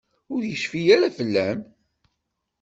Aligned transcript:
Ur 0.33 0.41
yecfi 0.45 0.81
ara 0.95 1.09
fell-am? 1.17 1.59